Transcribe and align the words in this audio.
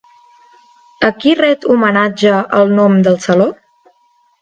A 1.09 1.11
qui 1.19 1.35
ret 1.41 1.69
homenatge 1.75 2.35
el 2.63 2.75
nom 2.81 3.01
del 3.11 3.25
saló? 3.29 3.51